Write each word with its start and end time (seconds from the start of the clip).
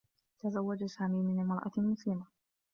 تزوّج 0.39 0.85
سامي 0.85 1.23
من 1.23 1.39
امرأة 1.39 1.71
مسلمة. 1.77 2.25